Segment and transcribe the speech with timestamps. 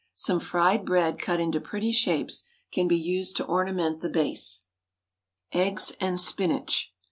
[0.15, 4.65] Some fried bread cut into pretty shapes can be used to ornament the base.
[5.51, 6.91] EGGS AND SPINACH.